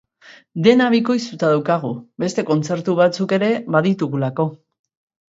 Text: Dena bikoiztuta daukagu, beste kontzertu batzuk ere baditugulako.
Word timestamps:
Dena 0.67 0.85
bikoiztuta 0.93 1.49
daukagu, 1.55 1.91
beste 2.23 2.43
kontzertu 2.47 2.95
batzuk 3.01 3.35
ere 3.37 3.49
baditugulako. 3.77 4.47